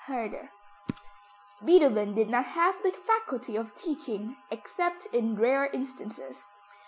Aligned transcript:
HERDER. 0.07 0.49
Beethoven 1.63 2.15
did 2.15 2.27
not 2.27 2.43
have 2.45 2.81
the 2.81 2.89
faculty 2.91 3.55
of 3.55 3.75
teaching 3.75 4.35
except 4.49 5.05
in 5.13 5.35
rare 5.35 5.67
instances. 5.73 6.43